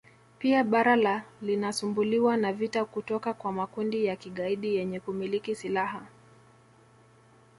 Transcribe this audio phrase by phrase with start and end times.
[0.39, 6.05] Pia bara la linasumbuliwa na vita kutoka kwa makundi ya kigaidi yenye kumiliki silaha